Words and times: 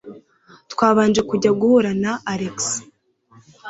twabanje 0.71 1.21
kujya 1.29 1.51
guhura 1.59 1.91
na 2.03 2.11
alex 2.33 2.57